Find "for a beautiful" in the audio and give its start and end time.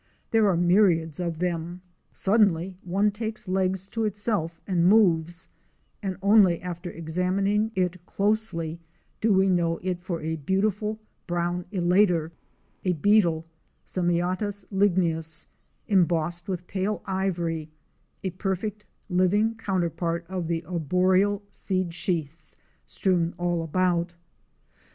10.01-10.97